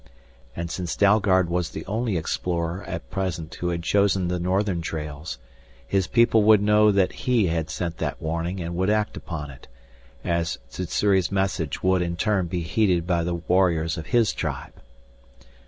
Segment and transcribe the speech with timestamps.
[0.55, 5.37] And since Dalgard was the only explorer at present who had chosen the northern trails,
[5.85, 9.67] his people would know that he had sent that warning and would act upon it,
[10.23, 14.73] as Sssuri's message would in turn be heeded by the warriors of his tribe.